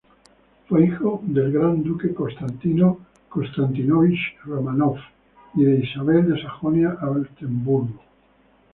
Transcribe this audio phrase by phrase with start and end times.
[0.67, 4.95] Fue hijo del gran duque Constantino Konstantínovich Románov
[5.53, 8.01] y de Isabel de Sajonia-Altemburgo.